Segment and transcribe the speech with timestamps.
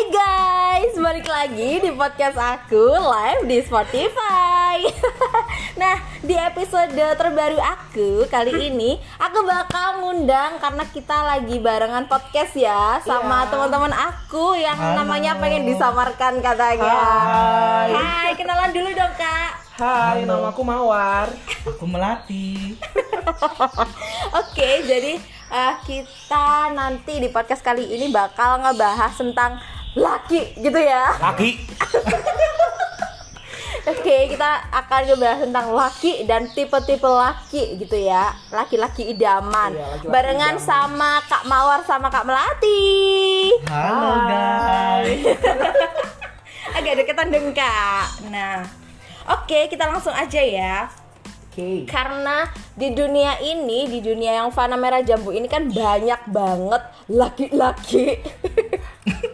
[0.00, 4.80] Hai guys, balik lagi di podcast aku live di Spotify.
[5.84, 12.56] nah, di episode terbaru aku kali ini aku bakal ngundang karena kita lagi barengan podcast
[12.56, 13.48] ya sama Iya.
[13.52, 15.04] teman-teman aku yang Halo.
[15.04, 16.96] namanya pengen disamarkan katanya.
[16.96, 17.92] Hai.
[17.92, 19.52] Hai, kenalan dulu dong kak.
[19.84, 20.40] Hai, Halo.
[20.40, 21.28] nama aku Mawar.
[21.76, 22.72] Aku melati.
[24.40, 25.20] Oke, jadi
[25.52, 29.60] eh, kita nanti di podcast kali ini bakal ngebahas tentang
[29.96, 31.18] laki gitu ya.
[31.18, 31.50] Laki.
[33.80, 38.36] Oke, kita akan ngebahas tentang laki dan tipe-tipe laki gitu ya.
[38.52, 39.72] Laki-laki idaman.
[39.72, 40.68] Iya, laki-laki Barengan idaman.
[40.68, 43.50] sama Kak Mawar sama Kak Melati.
[43.66, 45.24] Halo guys.
[46.76, 48.30] Agak deketan dong Kak.
[48.30, 48.62] Nah,
[49.26, 50.86] oke kita langsung aja ya.
[51.50, 51.82] Oke.
[51.88, 52.46] Karena
[52.78, 58.22] di dunia ini, di dunia yang fana merah jambu ini kan banyak banget laki-laki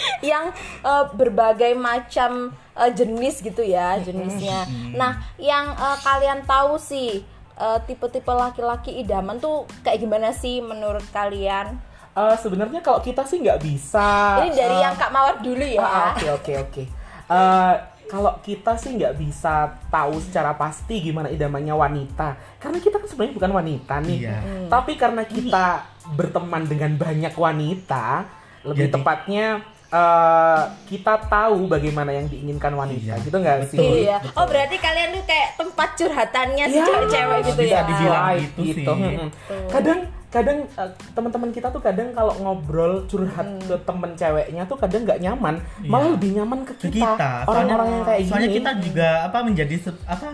[0.24, 4.64] yang eh, berbagai macam eh, jenis gitu ya jenisnya.
[4.92, 7.22] Nah, yang eh, kalian tahu sih
[7.54, 11.78] eh, tipe-tipe laki-laki idaman tuh kayak gimana sih menurut kalian?
[12.12, 14.42] Eh, sebenarnya kalau kita sih nggak bisa.
[14.42, 15.78] Ini dari eh, yang Kak Mawar dulu ya.
[15.80, 16.82] ah, Oke oke oke.
[17.28, 17.74] Eh,
[18.08, 23.36] Kalau kita sih nggak bisa tahu secara pasti gimana idamannya wanita, karena kita kan sebenarnya
[23.36, 24.18] bukan wanita nih.
[24.24, 24.36] Iya.
[24.64, 25.84] Tapi karena kita
[26.16, 28.24] berteman dengan banyak wanita,
[28.64, 29.46] lebih Jadi- tepatnya
[29.90, 33.78] eh, kita tahu bagaimana yang diinginkan wanita, Iya, gitu nggak sih?
[33.78, 33.94] betul.
[34.02, 34.16] Iya.
[34.32, 37.82] Oh berarti kalian tuh kayak tempat curhatannya si Ya, cewek-cewek gitu bisa ya?
[37.82, 38.22] dibilang.
[38.26, 38.84] Right, gitu sih.
[38.84, 39.28] Mm-mm.
[39.66, 45.02] Kadang kadang eh, teman-teman kita tuh kadang kalau ngobrol curhat ke temen ceweknya tuh kadang
[45.02, 45.88] nggak nyaman, Iya.
[45.88, 47.16] malah lebih nyaman ke kita.
[47.16, 47.30] kita.
[47.44, 48.56] Orang-orang yang kayak soalnya gini.
[48.58, 50.28] kita juga apa menjadi se- apa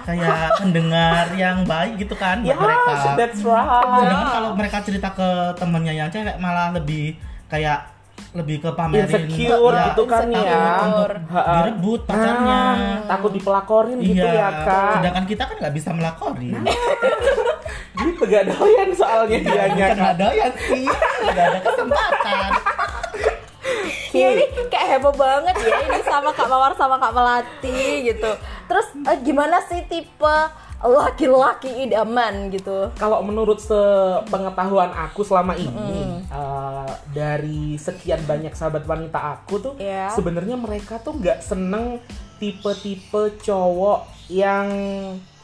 [0.00, 3.12] kayak pendengar yang baik gitu kan Ya, buat mereka.
[3.14, 3.84] that's right.
[3.92, 7.84] Sedangkan kalau mereka cerita ke temennya yang cewek malah lebih kayak
[8.30, 10.46] lebih ke pamerin Insecure ya, gitu kan insecure.
[10.46, 10.86] ya.
[10.86, 12.60] untuk direbut pacarnya.
[12.62, 14.38] Nah, takut dipelakorin gitu iya.
[14.38, 14.92] ya kak.
[15.00, 16.50] Sedangkan kita kan nggak bisa melakori.
[18.00, 20.12] Gitu gak doyan soalnya dianya Bukan kak.
[20.14, 20.86] ada yang sih,
[21.26, 22.50] nggak ada kesempatan.
[24.10, 28.30] Iya ini kayak heboh banget ya ini sama Kak Mawar sama Kak Melati gitu.
[28.66, 30.36] Terus eh, gimana sih tipe
[30.80, 32.88] laki-laki idaman gitu?
[32.94, 40.08] Kalau menurut sepengetahuan aku selama ini eh, dari sekian banyak sahabat wanita aku tuh Iya.
[40.10, 42.00] sebenarnya mereka tuh nggak seneng
[42.40, 44.66] tipe-tipe cowok yang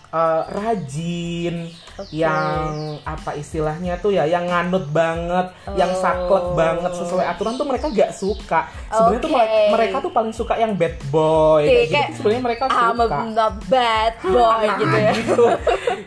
[0.08, 1.56] eh, rajin,
[1.96, 2.12] Oke.
[2.12, 2.64] yang
[3.02, 5.98] apa istilahnya tuh ya, yang nganut banget, yang Oh.
[5.98, 8.60] saklek banget sesuai aturan tuh mereka nggak suka.
[8.88, 9.36] Sebenarnya tuh Oke.
[9.36, 11.62] mereka, mereka tuh paling suka yang bad boy.
[11.62, 13.16] Oke, kayak gitu kayak, tuh sebenarnya mereka I'm suka.
[13.36, 15.12] a bad boy gitu ya.
[15.14, 15.44] gitu.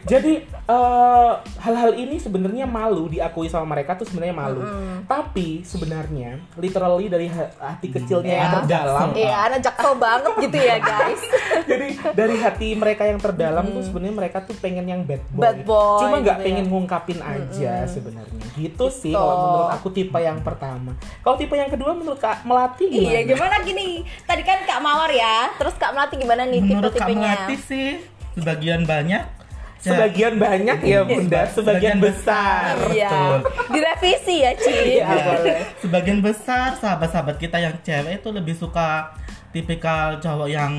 [0.05, 0.33] Jadi
[0.69, 4.61] eh, hal-hal ini sebenarnya malu diakui sama mereka tuh sebenarnya malu.
[5.03, 9.07] Tapi sebenarnya literally dari ha- hati kecilnya yang Ya, terdalam.
[9.11, 11.21] Iya, anak jaksel banget gitu ya guys.
[11.69, 15.41] Jadi dari hati mereka yang terdalam tuh sebenarnya mereka tuh pengen yang bad boy.
[15.41, 16.69] Bad boy Cuma nggak gitu pengen ya.
[16.69, 18.43] ngungkapin aja sebenarnya.
[18.53, 19.17] Gitu sih Gitu.
[19.17, 20.93] kalau menurut aku tipe yang pertama.
[21.19, 23.09] Kalau tipe yang kedua menurut Kak Melati gimana?
[23.09, 23.87] Iya, gimana gini?
[24.21, 27.33] Tadi kan Kak Mawar ya, terus Kak Melati gimana nih Menurut Kak tipe-tipenya?
[27.41, 27.87] Melati sih
[28.31, 29.38] sebagian banyak ya,
[29.79, 32.75] Sebagian banyak ya Bunda, sebagian Sebagian besar.
[32.89, 34.75] Iya, direvisi ya Ci.
[34.97, 35.59] Iya, boleh.
[35.79, 39.15] sebagian besar sahabat-sahabat kita yang cewek itu lebih suka
[39.49, 40.73] tipikal cowok yang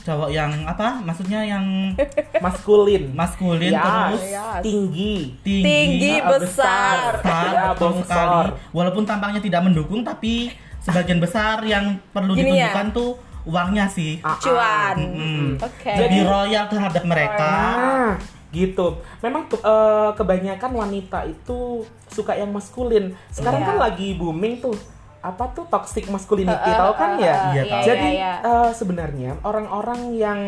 [0.00, 1.64] cowok yang apa maksudnya yang
[2.44, 3.12] Maskulin.
[3.12, 4.46] maskulin Ya, terus ya.
[4.60, 5.32] tinggi.
[5.40, 6.98] tinggi, Tinggi, Ah, besar.
[7.20, 8.04] besar, Ya, betul besar.
[8.04, 12.68] sekali walaupun tampaknya tidak mendukung tapi sebagian besar yang perlu Gini ya.
[12.68, 13.10] ditunjukkan tuh
[13.44, 14.38] uangnya sih Ah, ah.
[14.38, 14.96] Cuan.
[14.96, 15.48] Mm.
[15.60, 15.92] Oke.
[15.94, 18.12] lebih royal terhadap mereka Nah,
[18.50, 19.02] gitu.
[19.18, 23.12] Memang eh, kebanyakan wanita itu suka yang maskulin.
[23.28, 23.68] Sekarang Iya.
[23.68, 24.72] kan lagi booming tuh
[25.18, 27.32] apa tuh toxic masculinity, eh, tahu kan eh, ya?
[27.34, 27.82] eh, Iya, tahu.
[27.82, 28.52] Jadi iya, iya.
[28.62, 30.40] eh, sebenarnya orang-orang yang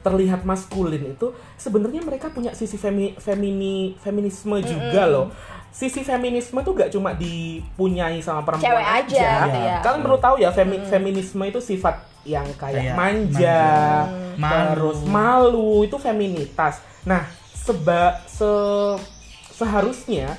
[0.00, 5.28] terlihat maskulin itu sebenarnya mereka punya sisi femi, femini feminisme juga loh.
[5.70, 9.76] Sisi feminisme tuh gak cuma dipunyai sama perempuan Cewek aja, gitu ya.
[9.80, 13.62] Kalian perlu tahu ya femi- feminisme itu sifat yang kayak Kayak manja,
[14.36, 14.76] manja.
[14.76, 16.82] terus malu itu feminitas.
[17.06, 17.24] Nah,
[17.54, 18.50] seba se
[19.54, 20.36] seharusnya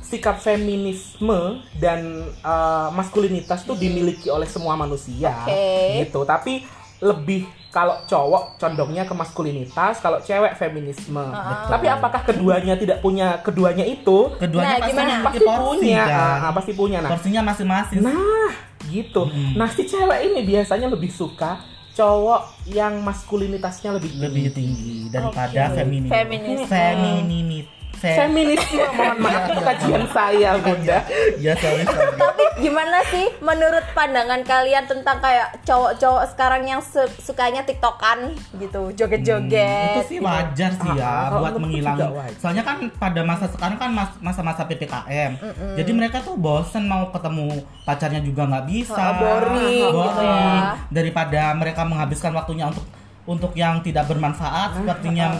[0.00, 6.04] sikap feminisme dan uh, maskulinitas tuh dimiliki oleh semua manusia Oke.
[6.04, 6.22] gitu.
[6.22, 6.62] Tapi
[7.00, 11.20] lebih kalau cowok condongnya ke maskulinitas, kalau cewek feminisme.
[11.68, 14.32] Tapi apakah keduanya tidak punya keduanya itu?
[14.40, 15.14] keduanya Nah, pasti gimana?
[15.20, 16.98] Pasti porsi punya, kan Ah, pasti punya.
[17.04, 18.52] Nah, porsinya masing-masing Nah,
[18.88, 19.28] gitu.
[19.60, 21.60] Nah, si cewek ini biasanya lebih suka
[21.92, 24.24] cowok yang maskulinitasnya lebih tinggi.
[24.24, 26.60] lebih tinggi daripada feminin Feminis.
[26.68, 27.66] femininit
[27.96, 30.98] fe- Feminisme, mohon maaf itu kajian saya, Bunda.
[31.36, 32.12] ya sorry sorry.
[32.14, 38.92] Tapi gimana sih menurut pandangan kalian tentang kayak cowok-cowok sekarang yang su- sukanya tiktokan gitu
[38.92, 39.96] joget-joget?
[39.96, 42.08] Itu sih wajar sih Ah, ya ah, kalau buat wajar.
[42.36, 45.32] soalnya kan pada masa sekarang kan mas- masa-masa ppkm
[45.74, 47.48] jadi mereka tuh bosen mau ketemu
[47.82, 48.94] pacarnya juga nggak bisa.
[48.94, 50.28] Ah, boring gitu Boring.
[50.28, 50.76] ya.
[50.88, 52.84] daripada mereka menghabiskan waktunya untuk
[53.24, 55.34] untuk yang tidak bermanfaat sepertinya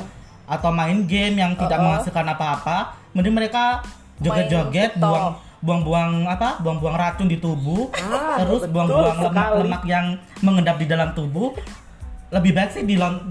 [0.47, 3.83] atau main game yang tidak menghasilkan apa-apa mending mereka
[4.23, 10.87] joget-joget buang buang-buang apa buang-buang racun di tubuh Ah, terus buang-buang lemak-lemak yang mengendap di
[10.87, 11.53] dalam tubuh
[12.31, 12.85] lebih baik sih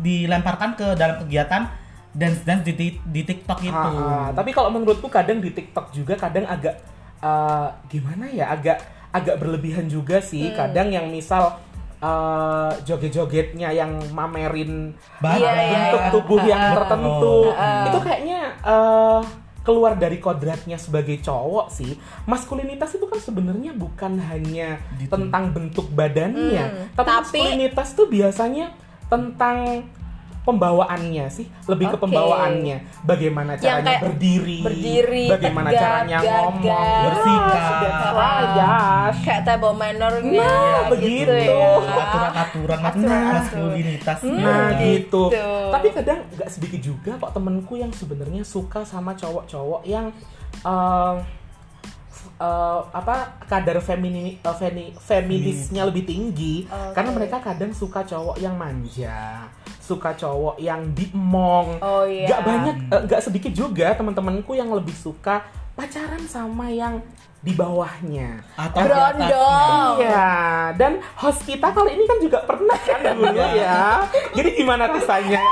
[0.03, 1.67] dilemparkan ke dalam kegiatan
[2.15, 3.75] dance dance di, di, di TikTok itu.
[3.75, 4.27] Ah, ah.
[4.31, 6.79] Tapi kalau menurutku kadang di TikTok juga kadang agak
[7.19, 8.79] eh, gimana ya, agak
[9.11, 10.47] agak berlebihan juga sih.
[10.49, 10.55] Hmm.
[10.55, 11.59] Kadang yang misal
[12.05, 15.41] eh, joget-jogetnya yang mamerin Badan.
[15.41, 16.11] Iya, iya, bentuk iya.
[16.13, 17.89] tubuh yang tertentu, ah.
[17.89, 19.21] itu kayaknya eh,
[19.65, 21.97] keluar dari kodratnya sebagai cowok sih.
[22.29, 25.09] Maskulinitas itu kan sebenarnya bukan hanya Gitu.
[25.09, 28.69] tentang bentuk badannya, Hmm, tapi, tapi- maskulinitas tuh biasanya
[29.09, 29.85] tentang
[30.45, 32.03] pembawaannya sih, lebih ke Oke.
[32.05, 32.77] pembawaannya.
[33.01, 37.01] Bagaimana Yang caranya kayak berdiri, berdiri, bagaimana tegak, caranya ngomong, gagah.
[37.03, 37.73] Bersikap.
[38.15, 39.13] Right, yes.
[39.21, 41.33] kayak table mannernya Nah, gitu begitu.
[41.33, 42.79] ya Aturan-aturan.
[42.95, 43.41] Nah
[44.15, 45.33] Hmm, gitu.
[45.33, 45.43] gitu.
[45.67, 50.13] Tapi kadang nggak sedikit juga kok temenku yang sebenarnya suka sama cowok-cowok yang
[50.57, 51.15] eh,
[52.07, 56.93] f- eh, apa kadar femini, eh, femi- feminisnya lebih tinggi Oke.
[56.93, 59.45] karena mereka kadang suka cowok yang manja,
[59.85, 61.77] suka cowok yang diemong.
[61.85, 62.25] Oh, iya.
[62.33, 65.45] Nggak banyak, eh, nggak sedikit juga teman-temanku yang lebih suka
[65.77, 66.97] pacaran sama yang
[67.45, 68.41] di bawahnya.
[68.57, 69.45] Atau atasnya.
[70.01, 70.33] Iya,
[70.81, 74.09] dan host kita kali ini kan juga pernah kan dulu ya.
[74.33, 75.45] Jadi gimana rasanya?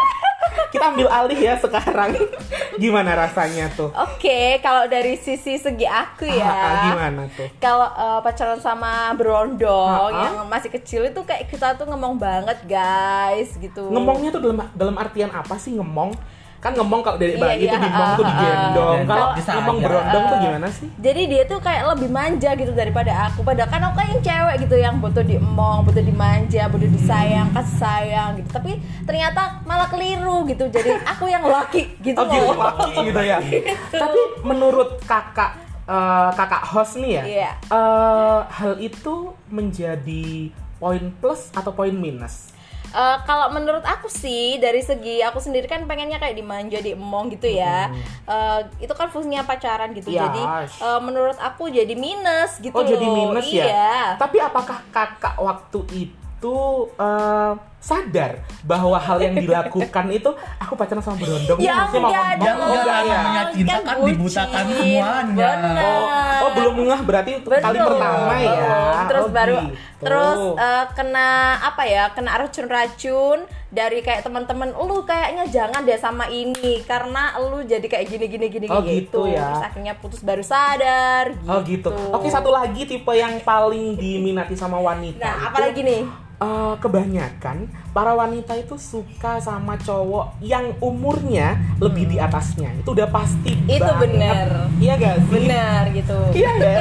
[0.73, 2.17] Kita ambil alih ya sekarang.
[2.81, 3.93] Gimana rasanya tuh?
[3.93, 6.49] Oke, kalau dari sisi segi aku ya.
[6.49, 7.45] Ah, ah, gimana tuh?
[7.61, 10.21] Kalau eh, pacaran sama berondong Ah, ah.
[10.25, 13.93] yang masih kecil itu kayak kita tuh ngomong banget guys gitu.
[13.93, 16.17] Ngemongnya tuh dalam dalam artian apa sih ngemong?
[16.63, 18.97] Kan ngemong kalau dari Iya, bayi itu iya, dimong ah, tuh ah, digendong.
[18.97, 19.03] ah.
[19.03, 19.83] Kalau aja.
[19.83, 20.87] berondong tuh gimana sih?
[20.95, 23.43] Jadi dia tuh kayak lebih manja gitu daripada aku.
[23.43, 27.75] Padahal kan aku kan yang cewek gitu yang butuh diemong, butuh dimanja, butuh disayang, kasih
[27.77, 28.49] sayang gitu.
[28.49, 28.71] Tapi
[29.03, 30.63] ternyata malah keliru gitu.
[30.67, 32.55] Jadi aku yang laki gitu Oh gitu, loh.
[32.55, 33.37] laki gitu ya.
[34.07, 37.51] Tapi menurut kakak eh, kakak host nih ya, Iya.
[37.67, 40.47] eh, hal itu menjadi
[40.79, 42.52] poin plus atau poin minus?
[42.93, 47.49] Eh, kalau menurut aku sih dari segi aku sendiri kan pengennya kayak dimanja diemong gitu
[47.49, 47.89] ya
[48.23, 50.21] Eh, itu kan fungsinya pacaran gitu Yes.
[50.21, 50.41] jadi
[50.79, 53.33] eh, menurut aku jadi minus gitu Oh jadi loh.
[53.33, 53.65] minus iya.
[53.65, 53.97] ya?
[54.15, 56.57] Tapi apakah kakak waktu itu
[56.95, 62.31] eh, sadar bahwa hal yang dilakukan itu aku pacaran sama berondong Ya maksudnya mau enggak
[62.39, 62.71] ngomong, dong.
[62.79, 63.11] enggak ya?
[63.13, 64.07] namanya cinta kan bucin.
[64.15, 65.49] dibutakan semuanya.
[65.83, 66.03] Oh,
[66.39, 67.59] oh belum ngeh berarti Betul.
[67.59, 68.71] kali pertama ya.
[69.03, 69.75] Terus Oh, baru gitu.
[69.99, 72.03] terus eh, kena apa ya?
[72.09, 78.05] Kena racun-racun dari kayak teman-teman lu kayaknya jangan deh sama ini karena lu jadi kayak
[78.07, 79.27] gini gini gini Oh, gitu.
[79.27, 79.43] gitu ya.
[79.49, 81.51] Terus akhirnya putus baru sadar gitu.
[81.51, 81.91] Oh gitu.
[82.15, 85.19] Oke satu lagi tipe yang paling diminati sama wanita.
[85.19, 86.01] Nah, apalagi nih?
[86.43, 92.75] Eh, kebanyakan para wanita itu suka sama cowok yang umurnya lebih di atasnya.
[92.83, 93.55] Itu udah pasti.
[93.55, 93.71] Hmm.
[93.71, 94.01] Itu banget.
[94.03, 94.47] bener.
[94.83, 95.31] Iya gak sih?
[95.31, 96.19] Bener gitu.
[96.35, 96.77] Iya ya.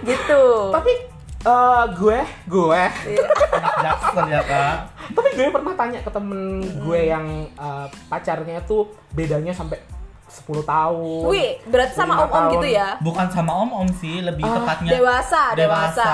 [0.08, 0.42] gitu.
[0.72, 0.92] Tapi
[1.44, 2.82] eh, gue, gue,
[3.80, 4.76] Jackson ya kak.
[5.10, 9.99] tapi gue pernah tanya ke temen gue yang eh, pacarnya tuh bedanya sampai
[10.32, 11.22] 10 tahun.
[11.26, 12.88] Wih, berarti sama om-om gitu ya?
[12.98, 16.10] Bukan sama om om sih, lebih Ah, tepatnya Dewasa, dewasa.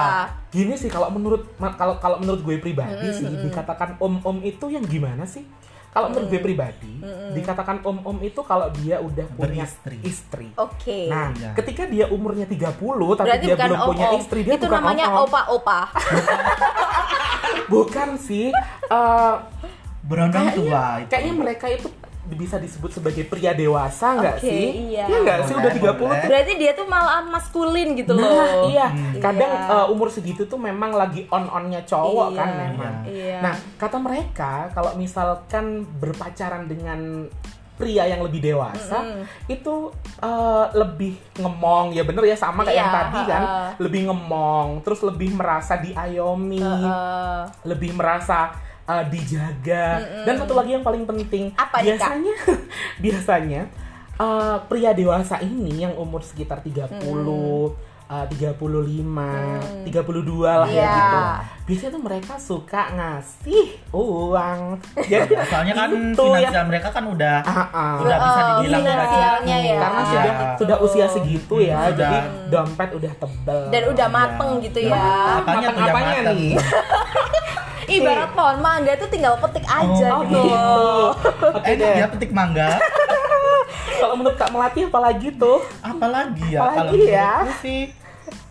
[0.49, 1.45] Gini sih kalau menurut
[1.77, 5.45] kalau kalau menurut gue pribadi sih dikatakan om-om itu yang gimana sih?
[5.89, 7.01] Kalau menurut gue pribadi
[7.33, 9.97] dikatakan om-om itu kalau dia udah punya Beristri.
[10.03, 10.47] istri.
[10.55, 11.09] Oke.
[11.09, 11.51] Nah, Iya.
[11.55, 12.77] ketika dia umurnya 30
[13.15, 14.21] tapi Berarti dia bukan belum punya om-om.
[14.21, 15.25] istri, dia Itu bukan namanya om-om.
[15.27, 15.81] opa-opa.
[17.67, 18.55] Bukan sih.
[18.87, 19.35] Eh,
[20.03, 21.03] berondong tua.
[21.05, 21.91] kayaknya mereka itu
[22.29, 24.67] bisa disebut sebagai pria dewasa nggak Oke, sih?
[24.91, 25.07] iya.
[25.07, 26.19] nggak sih udah Boleh, 30 boleh.
[26.19, 28.27] tuh Berarti dia tuh malah maskulin gitu loh.
[28.27, 28.87] Nah, iya.
[29.17, 29.77] Kadang Iya.
[29.77, 32.37] eh, umur segitu tuh memang lagi on-onnya cowok Iya.
[32.37, 32.95] kan memang.
[33.05, 33.39] Iya.
[33.41, 35.65] Nah, kata mereka kalau misalkan
[35.97, 37.31] berpacaran dengan
[37.75, 39.05] pria yang lebih dewasa
[39.47, 43.69] itu eh, lebih ngemong ya bener ya sama kayak Iya, yang tadi kan heeh.
[43.79, 47.41] lebih ngemong terus lebih merasa diayomi Heeh.
[47.63, 48.57] lebih merasa
[48.87, 49.87] uh, dijaga
[50.23, 52.35] dan satu lagi yang paling penting Apa biasanya
[53.05, 53.63] biasanya
[54.17, 57.03] uh, pria dewasa ini yang umur sekitar 30
[58.07, 58.63] uh, 35,
[59.85, 59.91] 32
[60.41, 60.87] lah ya Iya.
[60.89, 61.19] gitu.
[61.67, 64.79] Biasanya tuh mereka suka ngasih uang.
[65.11, 66.63] Jadi Soalnya kan itu finansial ya.
[66.63, 67.95] mereka kan udah Ah, ah.
[67.99, 69.67] udah bisa Oh, dibilang finansialnya cukup.
[69.67, 69.77] ya.
[69.77, 70.07] Karena Iya.
[70.07, 71.91] sudah sudah usia segitu ya, Sudah.
[72.07, 73.61] jadi dompet udah tebel.
[73.69, 75.07] Dan udah mateng gitu ya.
[75.43, 76.37] Apanya tuh yang Apanya mateng?
[76.39, 76.53] nih?
[77.89, 80.43] Ibarat pohon mangga tuh tinggal petik aja Oh, gitu.
[81.53, 81.95] Oke Enak deh.
[81.97, 82.69] ya petik mangga.
[83.97, 85.63] Kalau menurut Kak Melati apalagi tuh?
[85.81, 86.61] Apalagi ya?
[86.63, 87.33] Apalagi Kalau ya?
[87.59, 87.83] sih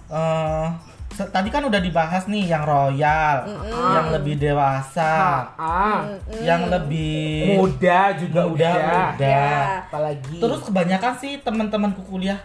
[0.07, 0.65] eh,
[1.11, 6.01] se- tadi kan udah dibahas nih yang royal, yang lebih dewasa, Ah,
[6.35, 8.75] yang lebih muda juga Muda, udah.
[9.11, 9.27] muda.
[9.27, 9.53] Ya.
[9.83, 12.39] Apalagi Terus kebanyakan sih teman-temanku kuliah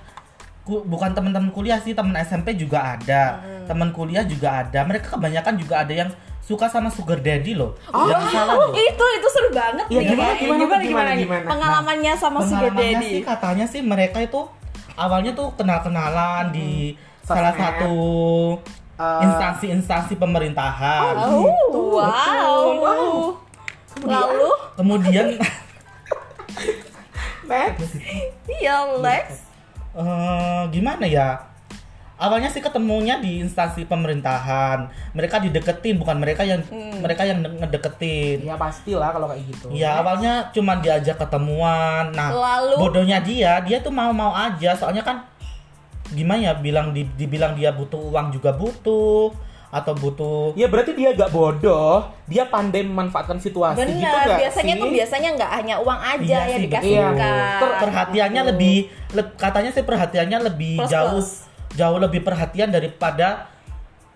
[0.61, 3.41] ku- bukan teman-teman kuliah sih, teman SMP juga ada.
[3.65, 4.81] Teman kuliah juga ada.
[4.83, 7.77] Mereka kebanyakan juga ada yang suka sama sugar daddy loh.
[7.87, 8.73] Jangan salah loh.
[8.73, 10.07] Itu itu seru banget Ya, nih.
[10.11, 11.47] gimana, gimana, gimana, gimana, gimana?
[11.47, 13.11] Pengalamannya sama sugar Pengalamannya daddy.
[13.11, 14.41] sih katanya sih mereka itu
[14.95, 17.95] awalnya tuh kenal-kenalan di salah satu
[18.97, 21.17] Eh, instansi-instansi pemerintahan.
[21.17, 21.49] Oh,
[21.97, 23.33] wow.
[23.99, 25.27] Lalu, Kemudian
[27.43, 27.97] Next.
[28.47, 29.27] iya Lex.
[29.93, 31.41] eh, gimana ya?
[32.21, 34.85] Awalnya sih ketemunya di instansi pemerintahan.
[35.11, 36.61] Mereka dideketin, bukan mereka yang
[37.01, 38.45] mereka yang ngedeketin.
[38.45, 39.67] Ya pastilah kalau kayak gitu.
[39.73, 42.13] Ya awalnya cuma diajak ketemuan.
[42.13, 42.77] Nah, Lalu?
[42.79, 44.77] bodohnya dia, dia tuh mau-mau aja.
[44.77, 45.25] Soalnya kan
[46.11, 49.31] gimana ya bilang di- dibilang dia butuh uang juga butuh
[49.71, 54.75] atau butuh Ya berarti dia gak bodoh, dia pandai memanfaatkan situasi gitu Benar, gak biasanya
[54.75, 54.83] sih?
[54.83, 57.09] tuh biasanya nggak hanya uang aja Iya yang sih, dikasih iya.
[57.15, 57.59] kan.
[57.63, 58.77] per- perhatiannya lebih
[59.15, 61.31] le- katanya sih perhatiannya lebih Plus, jauh plus.
[61.73, 63.47] Jauh lebih perhatian daripada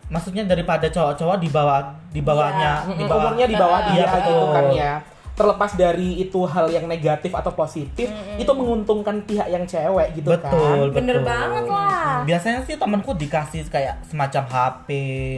[0.05, 4.05] maksudnya daripada cowok-cowok di bawah di bawahnya Mm, di bawah umurnya di bawah Iya, dia
[4.05, 4.53] gitu betul.
[4.53, 4.95] kan ya.
[5.35, 8.07] Terlepas dari itu hal yang negatif atau positif,
[8.39, 10.47] itu menguntungkan pihak yang cewek gitu betul
[10.87, 10.95] kan.
[10.95, 11.27] Bener betul.
[11.27, 12.23] banget lah.
[12.23, 14.89] biasanya sih temanku dikasih kayak semacam HP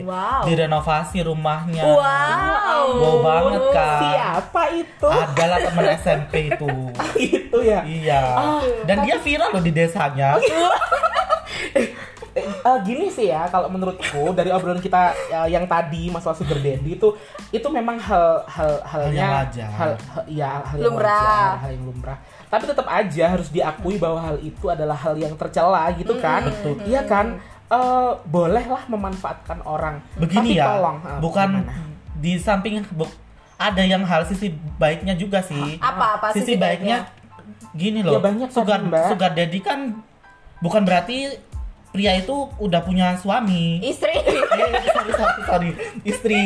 [0.04, 0.44] Wow.
[0.44, 2.86] direnovasi rumahnya Wow.
[2.92, 5.08] Wow banget kan Siapa itu?
[5.08, 6.68] adalah teman SMP itu
[7.32, 7.80] itu ya.
[7.80, 8.22] iya
[8.84, 10.44] dan dia viral loh di desanya Eh,
[12.66, 16.92] eh, gini sih ya kalau menurutku dari obrolan kita eh, yang tadi masalah sugar daddy
[16.92, 17.14] itu
[17.48, 19.70] itu memang hal hal halnya yang wajar.
[19.70, 21.22] hal, hal- ya hal yang Lumrah.
[21.22, 25.34] wajar, hal yang lumrah tapi tetap aja harus diakui bahwa hal itu adalah hal yang
[25.34, 26.82] tercela gitu kan Betul.
[26.84, 31.74] iya kan Eh, bolehlah memanfaatkan orang begini tapi ya tolong eh, bukan gimana?
[32.16, 33.10] di samping bu-
[33.58, 37.10] ada yang hal sisi baiknya juga sih Apa apa sisi, baiknya,
[37.72, 39.06] gini loh Ya, banyak tadi, sugar Mbak.
[39.10, 39.98] sugar daddy kan
[40.56, 41.34] bukan berarti
[41.96, 44.12] pria itu udah punya suami Istri.
[44.12, 45.70] Eh, sorry, sorry, sorry.
[46.02, 46.40] istri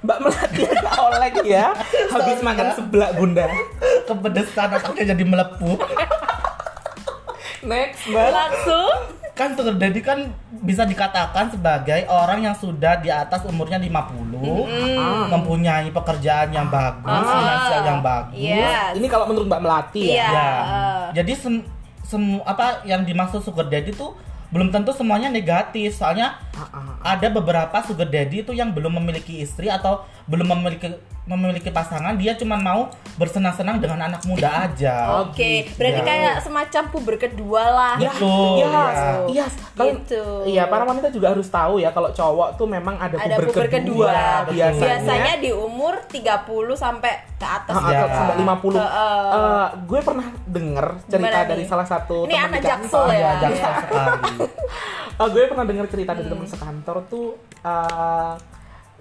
[0.00, 1.66] Mbak Melati agak oleng ya
[2.08, 2.72] habis Sorry, makan ya.
[2.72, 3.44] sebelah bunda
[4.04, 5.78] kepedesan otaknya jadi melepuh
[7.62, 8.96] next Mbak Langsung.
[9.32, 10.28] kan sugar daddy kan
[10.60, 15.24] bisa dikatakan sebagai orang yang sudah di atas umurnya 50 Ah.
[15.26, 17.32] mempunyai pekerjaan yang bagus Ah.
[17.32, 18.92] finansial yang bagus Yes.
[18.92, 20.28] ini kalau menurut Mbak Melati ya Iya.
[20.28, 20.50] Ya.
[20.52, 21.04] eh.
[21.14, 21.54] Jadi sem
[22.04, 24.06] semu- apa yang dimaksud sugar daddy itu
[24.52, 25.96] belum tentu semuanya negatif.
[25.96, 27.16] Soalnya Ah, ah.
[27.16, 30.88] ada beberapa sugar daddy itu yang belum memiliki istri atau belum memiliki
[31.22, 35.22] memiliki pasangan, dia cuma mau bersenang-senang dengan anak muda aja.
[35.22, 35.78] Oke, gitu.
[35.78, 36.04] berarti Ya.
[36.04, 37.94] kayak semacam puber kedua lah.
[37.94, 38.10] Ya.
[38.10, 38.82] Betul, Iya, ya.
[39.30, 39.46] iya.
[39.72, 40.22] Kalau- Gitu.
[40.44, 43.66] Iya, para wanita juga harus tahu ya kalau cowok tuh memang ada, Ada puber, puber
[43.70, 44.10] kedua.
[44.10, 44.82] kedua, biasanya.
[44.82, 46.42] Biasanya di umur 30
[46.74, 47.70] sampai ke atas.
[47.72, 47.98] Ah, Ya.
[48.02, 48.76] atau sampai 50.
[48.76, 49.30] Heeh.
[49.30, 51.68] Eh, gue pernah denger cerita dari nih?
[51.70, 53.14] salah satu Ini teman anak jaksel ya?
[53.14, 54.38] Ya, jaksel sekali.
[55.14, 56.34] Eh, gue pernah dengar cerita dari Hmm.
[56.34, 57.26] teman sekantor tuh
[57.62, 58.34] eh,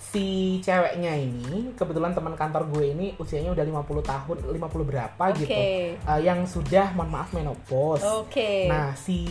[0.01, 0.25] si
[0.59, 5.37] ceweknya ini kebetulan teman kantor gue ini usianya udah 50 tahun, 50 berapa Oke.
[5.39, 5.53] gitu.
[5.53, 8.01] Eh, yang sudah mohon maaf menopause.
[8.01, 8.65] Oke.
[8.65, 9.21] Nah, si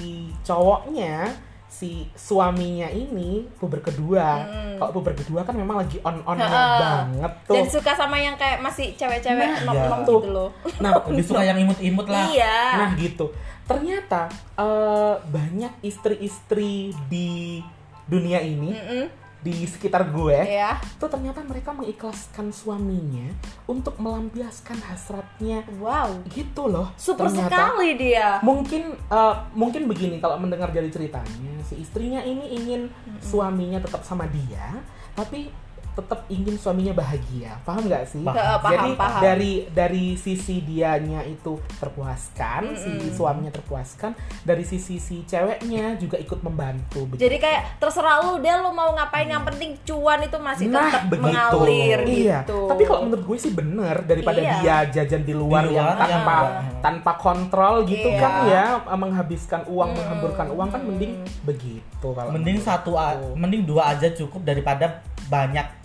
[0.40, 1.28] cowoknya,
[1.66, 4.46] si suaminya ini puber kedua.
[4.74, 6.22] Kalau puber kedua kan memang lagi Hmm.
[6.24, 6.78] Heeh.
[6.80, 7.54] banget tuh.
[7.54, 9.86] Dan suka sama yang kayak masih cewek-cewek Nah, iya.
[9.92, 10.50] gitu loh.
[10.78, 12.24] Nah, Lebih suka yang imut-imut lah.
[12.26, 12.56] Iya.
[12.78, 13.30] Nah gitu.
[13.66, 17.60] Ternyata eh, banyak istri-istri di
[18.04, 19.04] dunia ini, Mm-mm.
[19.40, 20.76] Di sekitar gue, Iya.
[21.00, 23.32] tuh ternyata mereka mengikhlaskan suaminya
[23.64, 25.64] untuk melampiaskan hasratnya.
[25.80, 26.20] Wow.
[26.28, 26.92] Gitu loh.
[27.00, 27.48] Super ternyata.
[27.48, 28.36] sekali dia.
[28.44, 34.28] Mungkin eh, mungkin begini kalau mendengar dari ceritanya, si istrinya ini ingin suaminya tetap sama
[34.28, 34.76] dia,
[35.16, 35.48] tapi
[35.90, 38.36] tetap ingin suaminya bahagia paham nggak sih Paham.
[38.36, 39.20] Eh, paham, jadi paham.
[39.20, 46.40] dari dari sisi dianya itu terpuaskan si suaminya terpuaskan dari sisi si ceweknya juga ikut
[46.40, 47.26] membantu begitu.
[47.26, 51.04] Jadi kayak terserah lu deh lu mau ngapain yang penting cuan itu masih Nah, tetap
[51.08, 51.26] begitu.
[51.26, 52.38] mengalir iya.
[52.42, 52.58] gitu.
[52.66, 54.52] Tapi kalau menurut gue sih bener daripada Iya.
[54.60, 58.20] dia jajan di luar, Di yang luar, tanpa yang- tanpa kontrol gitu Iya.
[58.20, 62.96] kan ya menghabiskan uang, menghamburkan uang kan mending begitu kalau Mending satu
[63.34, 65.79] mending dua aja cukup daripada banyak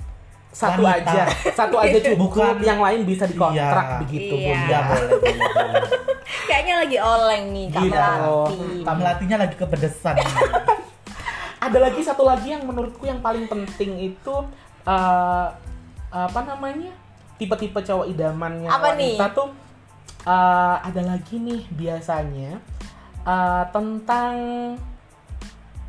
[0.56, 1.12] satu wanita.
[1.12, 4.00] aja, satu aja cukup, Bukan- yang lain bisa dikontrak Iya.
[4.00, 4.48] begitu Iya.
[4.48, 4.72] Bunda.
[4.72, 5.84] Ya boleh, boleh, boleh.
[6.46, 7.92] kayaknya lagi oleng nih Kak Gitu.
[7.94, 8.64] Melati.
[8.82, 10.16] Tak melatinya lagi kepedesan.
[11.58, 14.36] Ada lagi satu lagi yang menurutku yang paling penting itu
[14.86, 15.48] eh,
[16.08, 16.96] apa namanya
[17.36, 19.34] tipe-tipe cowok idamannya Apa wanita nih?
[19.34, 19.50] tuh
[20.24, 22.64] eh, ada lagi nih biasanya
[23.22, 24.34] eh, tentang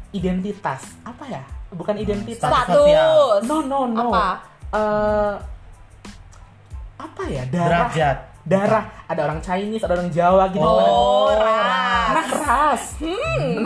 [0.09, 3.45] identitas apa ya bukan identitas Status.
[3.45, 4.56] no no no Apa?
[4.77, 5.35] Eh,
[6.97, 8.17] apa ya darah Derajat.
[8.43, 12.31] darah ada orang Chinese ada orang Jawa gitu Oh, Nah, ras.
[12.39, 12.85] ras.
[13.03, 13.65] Nah,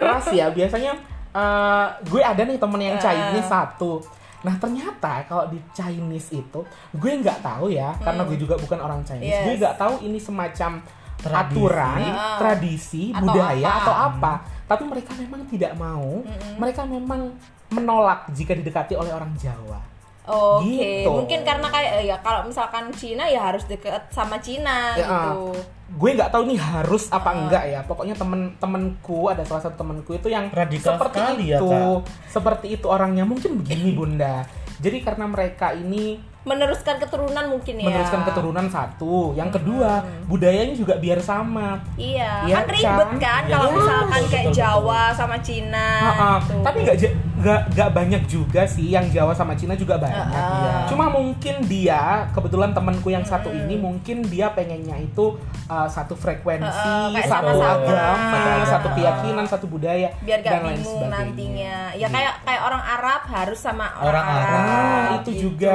[0.00, 0.92] ras ya biasanya
[1.30, 4.02] eh, gue ada nih temen yang Chinese satu.
[4.40, 6.60] Nah ternyata kalau di Chinese itu
[6.92, 9.24] gue nggak tahu ya karena gue juga bukan orang Chinese.
[9.24, 9.44] Yes.
[9.44, 10.72] Gue nggak tahu ini semacam
[11.16, 11.40] Tradisi.
[11.56, 12.36] aturan, Ah.
[12.36, 13.80] tradisi, Atau budaya apa.
[13.80, 14.32] atau apa.
[14.66, 16.20] Tapi mereka memang tidak mau.
[16.54, 17.32] Mereka memang
[17.70, 19.80] menolak jika didekati oleh orang Jawa.
[20.24, 21.10] Oke, Gitu.
[21.10, 25.52] mungkin karena kayak eh, ya kalau misalkan Cina ya harus deket sama Cina Ya, gitu.
[25.94, 27.36] gue nggak tahu nih harus apa Ah.
[27.38, 31.68] enggak ya pokoknya temen-temenku ada salah satu temenku itu yang Radikal seperti sekali ya, itu
[31.68, 32.00] Kak.
[32.26, 37.84] seperti itu orangnya mungkin begini bunda jadi karena mereka ini Meneruskan keturunan mungkin ya.
[37.86, 43.16] meneruskan keturunan satu yang kedua budayanya juga biar sama Iya, Iya kan ribet kan?
[43.18, 45.88] kan Iya, kalau betul, misalkan betul, kayak betul, Jawa sama Cina.
[46.02, 46.32] Ha-ha.
[46.38, 46.54] gitu.
[46.60, 46.98] tapi nggak
[47.44, 50.40] nggak nggak banyak juga sih yang Jawa sama Cina juga banyak Ha-ha.
[50.56, 50.72] Iya.
[50.88, 55.36] cuma mungkin dia kebetulan temanku yang satu ini mungkin dia pengennya itu
[55.66, 58.64] uh, satu frekuensi Ha-ha, kayak satu agama Sama-sama.
[58.66, 61.20] satu keyakinan satu budaya biar gak dan lain bingung sebagainya.
[61.20, 61.76] nantinya.
[61.94, 64.48] Ya kayak kayak orang Arab harus sama orang, Orang Arab.
[64.48, 64.64] Arab.
[64.64, 65.40] Nah, itu gitu.
[65.44, 65.74] juga.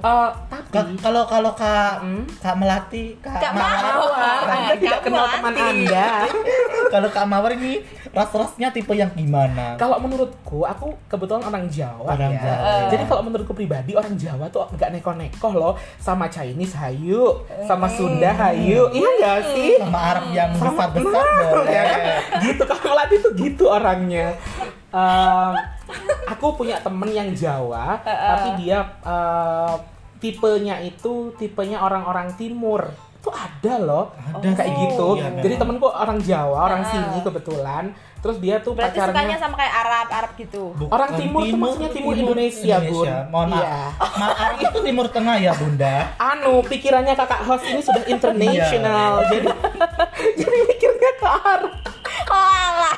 [0.00, 2.24] Uh, tapi Ka- Kalau kalau Kak Hmm?
[2.36, 4.42] Kak Melati, Kak, Kak Mawar, Mawar.
[4.44, 5.34] Anda tidak Kamu kenal mati.
[5.36, 6.08] teman Anda.
[6.94, 7.82] Kalau Kak Mawar ini
[8.14, 9.74] ras-rasnya tipe yang gimana?
[9.74, 12.46] Kalau menurutku, aku kebetulan orang Jawa Orang ya.
[12.46, 12.70] Jawa.
[12.86, 17.34] Jadi kalau menurutku pribadi orang Jawa tuh nggak neko-neko loh sama Chinese hayu,
[17.66, 18.86] sama Sunda hayu.
[18.94, 19.70] Iya nggak sih?
[19.82, 21.66] Sama Arab yang Sama- besar-besar boleh.
[21.66, 22.02] ya kan?
[22.46, 24.26] gitu kalau Melati tuh gitu orangnya.
[24.94, 25.52] Em,
[26.30, 29.74] aku punya temen yang Jawa, tapi dia eh,
[30.22, 32.86] tipenya itu tipenya orang-orang timur.
[33.24, 34.80] Itu ada loh, Ada kayak sih.
[34.84, 35.08] gitu.
[35.16, 35.40] Iya.
[35.40, 37.84] Jadi temenku orang Jawa, orang sini kebetulan.
[38.20, 40.62] Terus dia tuh Berarti sukanya pacarnya sama kayak Arab, Arab gitu.
[40.74, 43.04] Bukan Orang timur tuh maksudnya timur Indonesia, Bun.
[43.26, 43.60] Mohon maaf.
[43.60, 43.76] Iya.
[44.14, 45.96] Ma- Arab itu timur tengah ya, Bunda.
[46.18, 49.28] anu pikirannya kakak host ini sudah international Iya.
[49.30, 49.48] jadi
[50.40, 51.72] jadi mikirnya ke alah,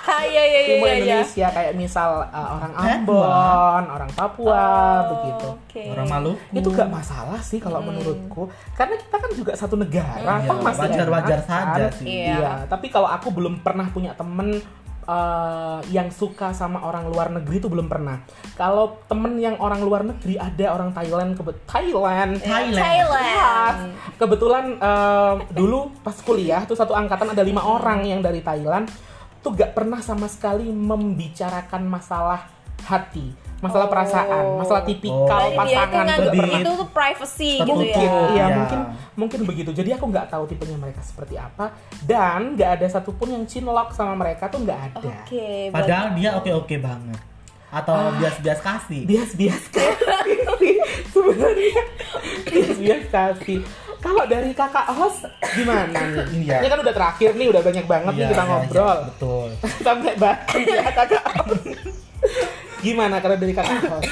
[0.33, 0.97] iya iya iya timur iya.
[1.03, 2.73] Indonesia kayak misal uh, orang.
[2.77, 4.66] Ambon orang Papua
[5.11, 5.83] begitu Oke.
[5.92, 6.57] Orang Maluku.
[6.57, 10.83] itu gak masalah sih kalau menurutku karena kita kan juga satu negara Iya, toh masih
[10.88, 11.97] wajar-wajar enak, saja kan?
[11.99, 12.07] sih.
[12.07, 12.35] Iya.
[12.38, 14.62] iya tapi kalau aku belum pernah punya temen
[15.07, 18.21] uh, yang suka sama orang luar negeri itu belum pernah
[18.59, 22.83] kalau temen yang orang luar negeri ada orang Thailand kebet Thailand Thailand.
[22.83, 23.77] Thailand.
[24.16, 28.88] Kebetulan em, dulu pas kuliah tuh satu angkatan ada lima orang yang dari Thailand
[29.47, 32.51] tuh gak pernah sama sekali membicarakan masalah
[32.83, 33.91] hati, masalah Oh.
[33.91, 36.61] perasaan, masalah tipikal dia itu pasangan lebih- pernah.
[36.61, 38.23] itu tuh privacy gitu Mungkin, ya.
[38.29, 38.47] iya Iya.
[38.53, 38.81] mungkin
[39.17, 39.71] mungkin begitu.
[39.73, 44.15] Jadi aku nggak tahu tipenya mereka seperti apa dan nggak ada satupun yang cinlok sama
[44.15, 44.99] mereka tuh nggak ada.
[45.01, 45.71] Oke.
[45.71, 47.19] Padahal dia oke-oke banget.
[47.69, 48.15] Atau Ah.
[48.15, 49.03] bias-bias kasih.
[49.05, 50.77] bias-bias kasih sih
[51.09, 51.75] sebenarnya
[52.47, 53.61] bias-bias kasih
[54.07, 56.57] kalau dari kakak host gimana nih Iya.
[56.59, 59.49] ini kan udah terakhir nih udah banyak banget nih Iya, kita iya, ngobrol iya, betul.
[59.87, 61.64] sampai bahkan ya kakak host
[62.79, 64.11] gimana kalau dari kakak host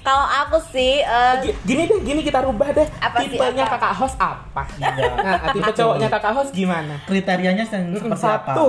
[0.00, 3.76] Kalau aku sih eh, Gi- gini deh gini kita rubah deh Apa sih, tipenya apa?
[3.78, 4.92] kakak host apa Iya.
[5.18, 8.16] nah tipe cowoknya kakak host gimana Kriterianya seperti apa?
[8.16, 8.66] satu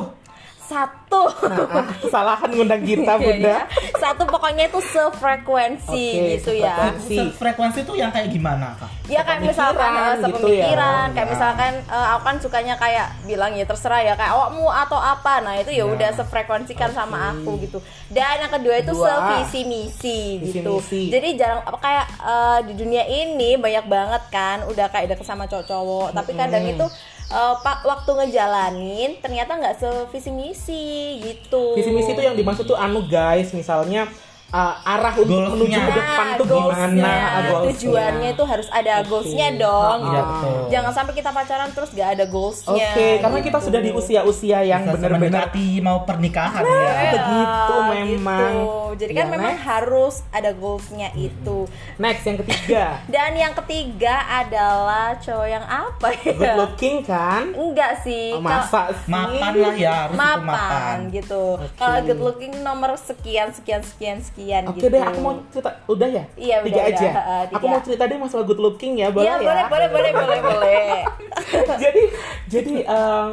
[0.65, 3.60] satu nah, kesalahan ngundang kita Iya, bunda iya.
[3.95, 6.75] Satu pokoknya itu sefrekuensi Oke, gitu ya.
[6.75, 7.15] sefrekuensi.
[7.15, 8.89] Se- Frekuensi itu yang kayak gimana, Kak?
[9.06, 11.13] Ya kayak misalkan Sepemikiran eh, gitu sepemikiran, ya.
[11.13, 11.32] kayak Ya.
[11.32, 15.34] misalkan eh, aku kan sukanya kayak bilang ya terserah ya kayak awakmu atau apa.
[15.39, 15.86] Nah, itu ya Ya.
[15.88, 17.80] udah sefrekuensikan sama aku gitu.
[18.08, 19.08] Dan yang kedua itu Dua.
[19.08, 20.78] sevisi misi gitu.
[20.80, 21.10] misi.
[21.10, 25.45] Jadi jarang apa kayak eh, di dunia ini banyak banget kan udah kayak deket sama
[25.45, 26.86] cowok-cowok, tapi kadang itu
[27.31, 30.85] eh, pak waktu ngejalanin ternyata nggak sevisi misi
[31.23, 31.77] gitu.
[31.77, 34.09] visi misi itu yang dimaksud tuh anu guys misalnya
[34.55, 35.51] uh, arah untuk Goalsnya.
[35.53, 37.67] menuju ke depan tuh gimana ah, goalsnya.
[37.69, 40.23] tujuannya itu harus ada goalsnya dong Iya, gitu.
[40.25, 40.59] betul.
[40.71, 43.45] jangan sampai kita pacaran terus gak ada goalsnya Oke, karena gitu.
[43.45, 45.45] kita sudah di usia-usia yang benar-benar
[45.81, 47.11] mau pernikahan Nah, ya.
[47.11, 48.51] begitu Ya, memang.
[48.53, 48.71] gitu.
[48.95, 49.65] jadi kan Ya, memang next.
[49.65, 51.57] harus ada goalsnya itu
[51.97, 52.85] next yang ketiga.
[53.13, 57.51] dan yang ketiga adalah cowok yang apa ya Good looking kan?
[57.51, 59.11] enggak sih Oh, masa sih?
[59.11, 60.45] Mapan lah ya, harus mapan.
[60.45, 61.43] mapan gitu.
[61.57, 61.75] Oke.
[61.75, 64.88] Kalau good looking nomor sekian sekian sekian sekian Oke gitu.
[64.89, 65.69] deh, aku mau cerita.
[65.86, 66.23] Udah ya?
[66.36, 67.08] Iya, Tiga udah, aja.
[67.08, 67.67] udah, uh, Aku tiga.
[67.67, 69.41] mau cerita deh masalah good looking ya, boleh Iya, ya?
[69.41, 70.89] boleh boleh boleh boleh boleh.
[71.84, 72.01] jadi
[72.47, 73.27] jadi eh,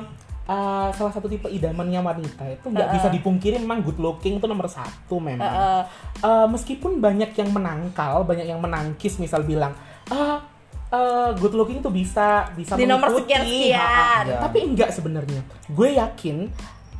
[0.45, 4.67] eh, salah satu tipe idamannya wanita itu nggak bisa dipungkiri memang good looking itu nomor
[4.67, 5.43] satu memang.
[5.43, 5.81] Heeh.
[6.21, 9.73] Eh, meskipun banyak yang menangkal, banyak yang menangkis, misal bilang,
[10.09, 10.43] ah
[10.89, 13.81] eh, good looking itu bisa bisa Di nomor mengikuti." sekian-sekian.
[13.81, 14.29] Ha-ha.
[14.29, 14.39] Ya.
[14.41, 15.41] Tapi enggak sebenarnya.
[15.67, 16.37] Gue yakin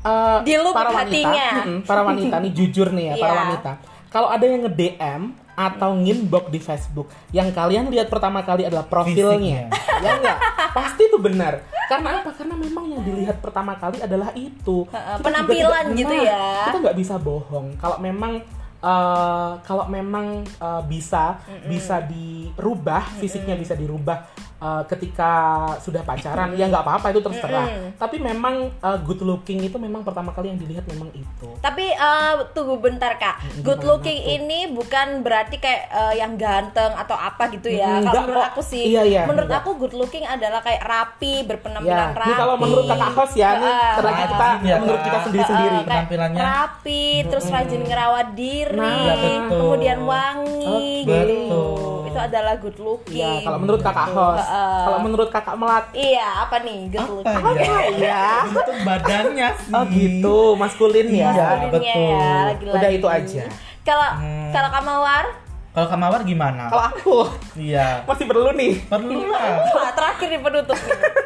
[0.03, 1.49] eh, Di para wanita, hatinya.
[1.61, 3.41] mm-mm, para wanita nih jujur nih ya, para Iya.
[3.41, 3.73] wanita.
[4.13, 5.23] Kalau ada yang nge-DM
[5.57, 9.73] atau nginbox di Facebook, yang kalian lihat pertama kali adalah profilnya,
[10.05, 10.39] ya enggak?
[10.77, 11.65] Pasti itu benar.
[11.89, 12.37] Karena apa?
[12.37, 14.85] Karena memang yang dilihat pertama kali adalah itu.
[14.85, 16.45] Kita penampilan tidak- gitu nah, ya.
[16.69, 17.77] Kita nggak bisa bohong.
[17.81, 18.45] Kalau memang
[18.85, 24.29] eh, kalau memang eh, bisa bisa dirubah, fisiknya bisa dirubah
[24.63, 25.33] eh, ketika
[25.77, 27.67] sudah pacaran, ya nggak apa-apa itu terserah.
[27.93, 31.49] Tapi memang eh, good looking itu memang pertama kali yang dilihat memang itu.
[31.59, 34.35] Tapi eh, tunggu bentar kak, good looking tuh?
[34.37, 37.99] ini bukan berarti kayak eh, yang ganteng atau apa gitu ya.
[37.99, 39.63] Hmm, Kalau menurut aku sih, Iya, iya, menurut enggak.
[39.63, 42.29] aku good looking adalah kayak rapi, berpenampilan Ya, rapi.
[42.29, 43.95] ini kalau menurut kakak host ya, nih Heeh.
[43.95, 45.71] terlagi kita ya, menurut kita sendiri-sendiri.
[45.73, 46.39] Eh, kayak penampilannya.
[46.39, 49.59] rapi, terus rajin ngerawat diri, Nah, betul.
[49.59, 50.67] kemudian wangi,
[51.03, 51.03] Oke.
[51.03, 51.35] gitu.
[51.43, 52.02] Betul.
[52.13, 53.19] Itu adalah good looking.
[53.19, 54.83] Ya, kalau menurut kakak host, Heeh.
[54.85, 57.45] kalau menurut kakak melati, Iya, apa nih good Apa looking?
[57.57, 57.77] ya?
[58.07, 58.27] ya.
[58.47, 59.73] Bentuk badannya sih.
[59.73, 61.13] Oh gitu, maskulin ya.
[61.13, 62.13] Iya, Maskulinnya betul.
[62.13, 62.77] ya, lagi-lagi.
[62.77, 63.45] Udah itu aja.
[63.83, 64.51] Kalau Hmm.
[64.53, 65.25] kalau Kamawar,
[65.73, 66.69] Kalau Kamawar gimana?
[66.69, 67.15] Kalau aku
[67.57, 68.05] Iya.
[68.05, 68.77] masih perlu nih.
[68.85, 69.65] Perlu lah.
[69.91, 70.77] Terakhir nih penutup.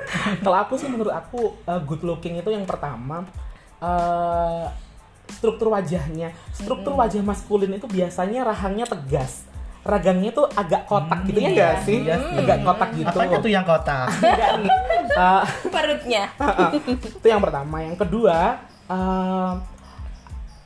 [0.47, 3.27] Kalau aku sih menurut aku uh, good looking itu yang pertama
[3.83, 4.71] uh,
[5.29, 6.31] struktur wajahnya.
[6.53, 9.43] Struktur wajah maskulin itu biasanya rahangnya tegas.
[9.87, 11.99] Ragangnya tuh agak kotak gitu ya iya, enggak sih?
[12.03, 12.37] iya sih.
[12.43, 13.17] Agak kotak gitu.
[13.17, 14.09] Apanya tuh yang kotak?
[14.27, 14.71] Enggak nih.
[15.15, 16.23] Uh, Perutnya.
[17.23, 17.77] itu yang pertama.
[17.87, 18.39] Yang kedua,
[18.91, 19.51] uh,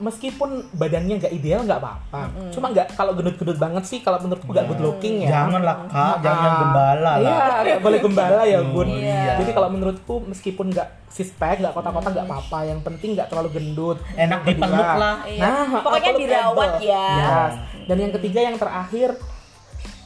[0.01, 2.23] meskipun badannya nggak ideal nggak apa-apa.
[2.49, 5.31] Cuma nggak kalau gendut-gendut banget sih kalau menurutku nggak good looking ya.
[5.37, 7.61] Jangan lah kak, jangan yang Ah, gembala Iya, lah.
[7.63, 8.89] nggak boleh gembala ya bun.
[8.89, 9.25] Iya.
[9.39, 12.59] Jadi kalau menurutku meskipun nggak sispek, nggak kotak-kotak nggak apa-apa.
[12.65, 13.99] Yang penting nggak terlalu gendut.
[14.15, 15.17] Enak dipeluk kedua- lah.
[15.23, 15.43] Iya.
[15.43, 17.09] Nah, Pokoknya dirawat ya.
[17.15, 17.53] Yes.
[17.85, 19.15] Dan yang ketiga yang terakhir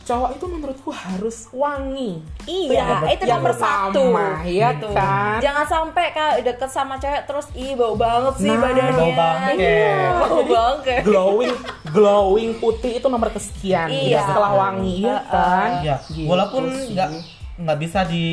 [0.05, 2.21] cowok itu menurutku harus wangi.
[2.45, 4.13] Iya, itu yang nomor satu.
[4.13, 4.89] pertama, ya Gitu.
[4.91, 5.37] kan?
[5.41, 8.95] Jangan sampai kak deket sama cewek terus ih bau banget sih Nah, badannya.
[8.95, 9.55] bau banget.
[9.57, 11.01] Iya, bau Jadi, banget.
[11.03, 11.55] glowing
[11.87, 14.15] glowing putih itu nomor kesekian Iya.
[14.15, 15.97] Ya, setelah wangi ya kan Iya.
[16.07, 17.09] Gitu Walaupun nggak
[17.57, 18.27] nggak bisa di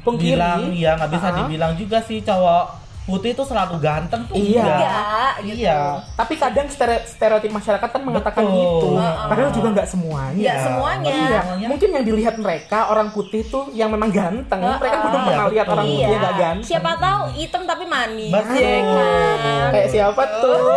[0.00, 0.32] Pungkiri.
[0.32, 1.36] bilang ya nggak bisa Ah.
[1.36, 4.60] dibilang juga sih cowok putih itu selalu ganteng tuh Iya.
[4.60, 4.76] enggak.
[4.76, 5.56] Enggak, gitu.
[5.62, 5.78] Iya.
[6.12, 8.58] tapi kadang stere- stereotip masyarakat kan mengatakan Betul.
[8.58, 9.26] gitu Heeh.
[9.26, 11.06] padahal juga nggak semuanya Nggak semuanya.
[11.08, 11.66] Iya, Semuanya.
[11.68, 14.58] mungkin yang dilihat mereka orang putih tuh yang memang ganteng.
[14.58, 14.76] Heeh.
[14.76, 16.58] Mereka belum Iya, pernah lihat orang putih yang nggak ganteng.
[16.60, 16.70] Iya.
[16.74, 18.32] Siapa tahu hitam tapi manis.
[18.32, 18.58] Betul.
[18.58, 19.68] ya kan?
[19.70, 20.58] Kayak siapa tuh?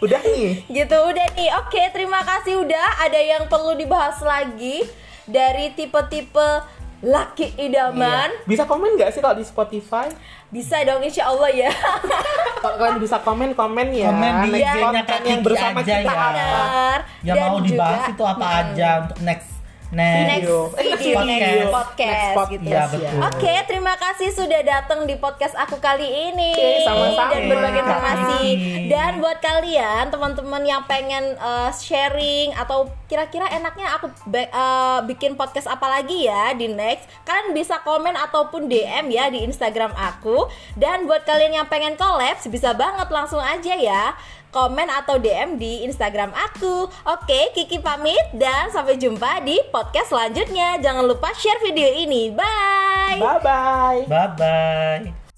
[0.00, 0.64] Udah nih.
[0.64, 1.50] Gitu udah nih.
[1.58, 2.86] Oke, terima kasih udah.
[3.02, 4.80] Ada yang perlu dibahas lagi
[5.28, 6.64] dari tipe-tipe
[7.00, 8.28] laki idaman.
[8.28, 8.46] Iya.
[8.46, 10.08] Bisa komen nggak sih kalau di Spotify?
[10.48, 11.70] Bisa dong insya Allah ya.
[12.60, 14.10] Kalau kalian bisa komen komen ya.
[14.10, 16.28] Komen di IG-nya Kak yang bersama aja kita ya.
[16.28, 16.98] Benar.
[17.22, 19.50] Yang Dan mau dibahas juga- itu apa aja untuk next
[19.90, 20.40] Next next.
[20.46, 20.58] Video.
[20.70, 21.68] Video, next next video.
[21.74, 22.70] podcast, Next podcast, gitu.
[22.70, 22.82] Ya.
[22.86, 23.18] betul.
[23.26, 27.30] Oke, terima kasih sudah datang di podcast aku kali ini Oke, sama-sama.
[27.34, 28.44] dan berbagi informasi.
[28.86, 35.66] Dan buat kalian teman-teman yang pengen uh, sharing atau kira-kira enaknya aku uh, bikin podcast
[35.66, 40.46] apa lagi ya di next, kalian bisa komen ataupun DM ya di Instagram aku.
[40.78, 44.14] Dan buat kalian yang pengen collab bisa banget langsung aja ya
[44.50, 46.86] komen atau DM di Instagram aku.
[47.06, 50.78] Oke, Kiki pamit dan sampai jumpa di podcast selanjutnya.
[50.82, 52.34] Jangan lupa share video ini.
[52.34, 53.18] Bye.
[53.18, 54.00] Bye bye.
[54.06, 55.29] Bye bye.